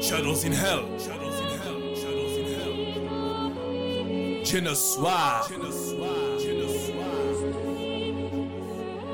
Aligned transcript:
Shadows 0.00 0.44
in 0.44 0.52
hell. 0.52 0.82
Shadows 0.98 1.38
in 1.44 1.48
hell. 1.62 1.80
Shadows 2.02 2.34
in 2.40 2.46
hell. 2.56 2.74
Genocide. 4.44 5.44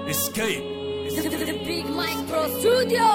Escape. 0.09 0.64
The 1.48 1.57
Big 1.66 1.86
Mike 1.98 2.22
Pro 2.29 2.43
Studio 2.59 3.07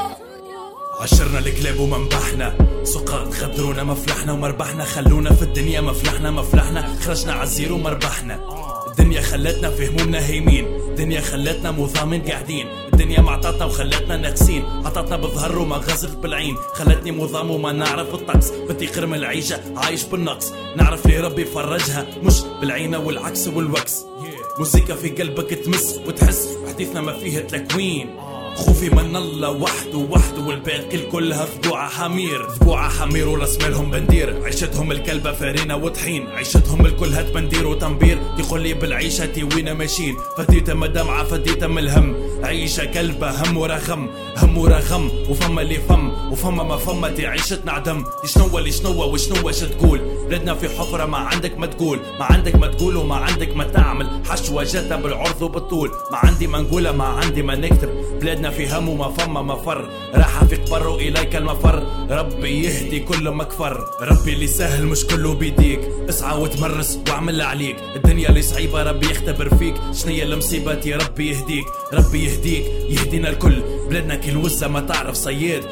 عشرنا 0.99 1.39
الكلاب 1.39 1.79
ومنبحنا 1.79 2.55
سقاط 2.83 3.35
غدرونا 3.35 3.83
مفلحنا 3.83 4.33
ومربحنا 4.33 4.83
خلونا 4.83 5.33
في 5.33 5.41
الدنيا 5.41 5.81
مفلحنا 5.81 6.31
مفلحنا 6.31 6.95
خرجنا 7.01 7.33
عالزيرو 7.33 7.77
مربحنا 7.77 8.39
الدنيا 8.87 9.21
خلتنا 9.21 9.69
في 9.69 9.87
همومنا 9.87 10.25
هيمين 10.25 10.80
الدنيا 10.91 11.21
خلتنا 11.21 11.71
مضامن 11.71 12.21
قاعدين. 12.21 12.67
الدنيا 12.93 13.21
ما 13.21 13.31
عطتنا 13.31 13.65
وخلتنا 13.65 14.17
ناقصين 14.17 14.65
عطتنا 14.65 15.17
بالظهر 15.17 15.57
وما 15.57 15.75
غزلت 15.75 16.17
بالعين. 16.17 16.55
خلتني 16.55 17.11
مضام 17.11 17.51
وما 17.51 17.71
نعرف 17.71 18.13
الطقس. 18.13 18.51
بدي 18.69 18.87
قرم 18.87 19.13
العيشة 19.13 19.59
عايش 19.75 20.03
بالنقص. 20.03 20.53
نعرف 20.75 21.05
لي 21.05 21.19
ربي 21.19 21.45
فرجها. 21.45 22.07
مش 22.23 22.41
بالعينة 22.61 22.99
والعكس 22.99 23.47
والوكس. 23.47 24.03
موسيقى 24.59 24.97
في 24.97 25.09
قلبك 25.09 25.49
تمس 25.49 25.99
وتحس. 26.07 26.57
حديثنا 26.69 27.01
ما 27.01 27.13
فيه 27.19 27.39
تلكوين. 27.39 28.09
خوفي 28.55 28.89
من 28.89 29.15
الله 29.15 29.49
وحده 29.49 29.97
وحده 29.97 30.41
والباقي 30.41 30.97
كلها 31.11 31.45
ذبوعة 31.45 31.89
حمير. 31.89 32.47
ذبوعة 32.49 32.89
حمير 32.89 33.29
ورسملهم 33.29 33.91
بندير. 33.91 34.43
عيشتهم 34.43 34.91
الكلبة 34.91 35.31
فارينة 35.31 35.75
وطحين. 35.75 36.27
عيشتهم 36.27 36.85
الكل 36.85 37.13
هات 37.13 37.31
بندير 37.31 37.67
وتنبير. 37.67 38.19
يقول 38.39 38.61
لي 38.61 38.73
بالعيشة 38.73 39.49
وين 39.55 39.71
ماشيين 39.71 40.17
فديت 40.37 40.69
من 40.69 40.93
دمعة 40.93 41.27
من 41.61 41.77
الهم. 41.77 42.15
عيشة 42.43 42.85
كلبة 42.85 43.43
هم 43.43 43.57
ورا 43.57 43.77
غم 43.77 44.09
هم 44.37 44.57
ورا 44.57 44.79
غم 44.79 45.09
وفما 45.29 45.61
اللي 45.61 45.79
فم. 45.89 46.31
وفما 46.31 46.63
ما 46.63 46.77
فما 46.77 47.09
تي 47.09 47.27
عيشتنا 47.27 47.71
عدم 47.71 48.03
شنو 48.25 48.57
اللي 48.57 48.71
شنو 48.71 49.03
وشنو 49.03 49.49
اش 49.49 49.59
تقول؟ 49.59 49.99
بلادنا 50.27 50.53
في 50.53 50.69
حفرة 50.69 51.05
ما 51.05 51.17
عندك 51.17 51.57
ما 51.57 51.65
تقول. 51.65 51.99
ما 52.19 52.25
عندك 52.25 52.55
ما 52.55 52.67
تقول 52.67 52.97
وما 52.97 53.15
عندك 53.15 53.55
ما 53.55 53.63
تعمل. 53.63 54.07
حشوة 54.29 54.63
جاتها 54.63 54.97
بالعرض 54.97 55.41
وبالطول. 55.41 55.91
ما 56.11 56.17
عندي 56.17 56.47
ما 56.47 56.59
نقولها 56.61 56.91
ما 56.91 57.03
عندي 57.03 57.41
ما 57.41 57.55
نكتب. 57.55 57.89
بلادنا 58.21 58.40
في 58.49 58.69
هم 58.69 58.89
وما 58.89 59.09
فما 59.09 59.41
مفر. 59.41 59.89
راح 60.15 60.43
في 60.43 60.55
قبر 60.55 60.95
إليك 60.95 61.35
المفر. 61.35 61.83
ربي 62.09 62.63
يهدي 62.63 62.99
كل 62.99 63.31
مكفر. 63.31 63.85
ربي 64.01 64.33
اللي 64.33 64.47
سهل 64.47 64.85
مش 64.85 65.05
كله 65.05 65.33
بيديك. 65.33 65.79
اسعى 66.09 66.37
وتمرس 66.41 66.99
واعمل 67.07 67.41
عليك. 67.41 67.75
الدنيا 67.95 68.29
اللي 68.29 68.41
صعيبة 68.41 68.83
ربي 68.83 69.05
يختبر 69.05 69.57
فيك. 69.57 69.75
شنية 69.93 70.23
المصيبة 70.23 70.95
ربي 70.95 71.29
يهديك. 71.29 71.65
ربي 71.93 72.25
يهديك. 72.25 72.65
يهدينا 72.89 73.29
الكل. 73.29 73.61
بلادنا 73.89 74.15
كل 74.15 74.37
وزة 74.37 74.67
ما 74.67 74.79
تعرف 74.79 75.15
صياد 75.15 75.63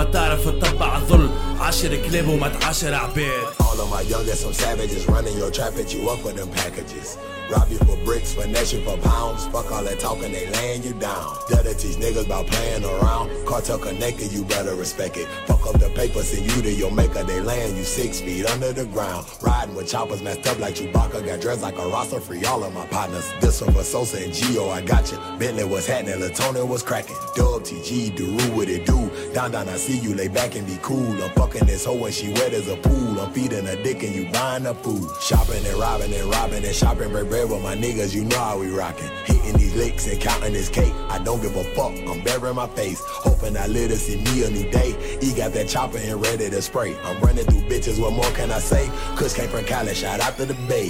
ما 0.00 0.04
تعرف 0.04 0.48
تطبع 0.48 0.96
الظل 0.96 1.30
عاشر 1.60 1.96
كلاب 1.96 2.28
وما 2.28 2.48
تعاشر 2.48 2.94
عباد 2.94 3.60
All 3.60 3.80
of 3.80 3.90
my 3.90 4.00
youngest, 4.00 4.40
some 4.42 4.52
savages 4.52 5.06
running 5.08 5.36
your 5.38 5.50
trap 5.50 5.76
at 5.76 5.94
you 5.94 6.10
up 6.10 6.18
for 6.18 6.32
them 6.32 6.48
packages. 6.50 7.16
Rob 7.50 7.68
you 7.70 7.78
for 7.78 7.96
bricks, 8.04 8.34
finesse 8.34 8.72
you 8.72 8.80
for 8.84 8.96
pounds. 8.98 9.46
Fuck 9.46 9.70
all 9.72 9.84
that 9.84 9.98
talking, 10.00 10.32
they 10.32 10.48
laying 10.50 10.82
you 10.82 10.92
down. 10.94 11.36
Gotta 11.48 11.74
teach 11.74 11.96
niggas 11.96 12.26
about 12.26 12.46
playing 12.46 12.84
around. 12.84 13.30
Cartel 13.46 13.78
connected, 13.78 14.32
you 14.32 14.44
better 14.44 14.74
respect 14.74 15.16
it. 15.16 15.26
Fuck 15.46 15.66
up 15.68 15.80
the 15.80 15.88
papers, 15.90 16.28
send 16.28 16.46
you 16.50 16.62
to 16.62 16.72
your 16.72 16.90
maker, 16.90 17.22
they 17.24 17.40
laying 17.40 17.76
you 17.76 17.84
six 17.84 18.20
feet 18.20 18.46
under 18.46 18.72
the 18.72 18.86
ground. 18.86 19.26
Riding 19.40 19.74
with 19.74 19.88
choppers 19.88 20.22
messed 20.22 20.46
up 20.46 20.58
like 20.58 20.74
Chewbacca, 20.74 21.24
got 21.26 21.40
dressed 21.40 21.62
like 21.62 21.78
a 21.78 21.86
roster, 21.86 22.20
free 22.20 22.44
all 22.44 22.62
of 22.64 22.72
my 22.72 22.86
partners. 22.86 23.32
This 23.40 23.60
one 23.60 23.72
for 23.72 23.82
Sosa 23.82 24.22
and 24.22 24.32
Gio, 24.32 24.70
I 24.70 24.80
got 24.80 25.10
you. 25.10 25.18
Bentley 25.38 25.64
was 25.64 25.86
happening, 25.86 26.20
Latona 26.20 26.64
was 26.64 26.82
cracking. 26.82 27.16
Dub 27.34 27.62
TG, 27.62 28.16
Daru, 28.16 28.56
what 28.56 28.68
it 28.68 28.86
do? 28.86 29.10
Down, 29.35 29.51
down, 29.51 29.67
I 29.67 29.75
see 29.75 29.97
you, 29.97 30.15
lay 30.15 30.29
back 30.29 30.55
and 30.55 30.65
be 30.65 30.79
cool. 30.81 31.21
I'm 31.21 31.29
fucking 31.31 31.65
this 31.65 31.83
hoe 31.83 32.05
and 32.05 32.13
she 32.13 32.29
wet 32.29 32.53
as 32.53 32.69
a 32.69 32.77
pool. 32.77 33.19
I'm 33.19 33.33
feeding 33.33 33.65
her 33.65 33.75
dick 33.83 34.01
and 34.01 34.15
you 34.15 34.31
buying 34.31 34.63
her 34.63 34.73
food. 34.73 35.09
Shopping 35.19 35.57
and 35.65 35.75
robbing 35.75 36.13
and 36.13 36.29
robbing 36.29 36.63
and 36.63 36.73
shopping, 36.73 37.11
break 37.11 37.27
bread 37.27 37.49
with 37.49 37.61
my 37.61 37.75
niggas, 37.75 38.15
you 38.15 38.23
know 38.23 38.39
how 38.39 38.57
we 38.57 38.69
rockin'. 38.69 39.09
Hitting 39.25 39.57
these 39.57 39.75
licks 39.75 40.07
and 40.07 40.21
counting 40.21 40.53
this 40.53 40.69
cake. 40.69 40.93
I 41.09 41.19
don't 41.19 41.41
give 41.41 41.53
a 41.57 41.65
fuck, 41.75 41.91
I'm 42.07 42.23
burying 42.23 42.55
my 42.55 42.67
face. 42.67 43.01
Hoping 43.03 43.57
I 43.57 43.67
live 43.67 43.89
to 43.89 43.97
see 43.97 44.15
me 44.21 44.45
a 44.45 44.49
new 44.49 44.71
day. 44.71 44.95
He 45.19 45.33
got 45.33 45.51
that 45.51 45.67
chopper 45.67 45.97
and 45.97 46.21
ready 46.21 46.49
to 46.49 46.61
spray. 46.61 46.97
I'm 47.03 47.19
running 47.19 47.43
through 47.43 47.67
bitches, 47.67 47.99
what 47.99 48.13
more 48.13 48.31
can 48.31 48.53
I 48.53 48.59
say? 48.59 48.89
Kush 49.17 49.33
came 49.33 49.49
from 49.49 49.65
Cali, 49.65 49.93
shout 49.95 50.21
out 50.21 50.37
to 50.37 50.45
the 50.45 50.53
bay. 50.69 50.89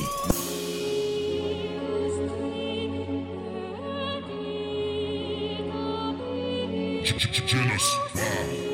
Genus. 7.05 7.99
Wow. 8.15 8.64